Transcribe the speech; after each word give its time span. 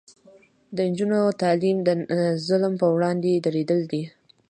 د 0.75 0.77
نجونو 0.89 1.19
تعلیم 1.41 1.77
د 1.87 1.89
ظلم 2.47 2.73
پر 2.79 2.89
وړاندې 2.95 3.31
دریدل 3.45 3.79
دي. 3.91 4.03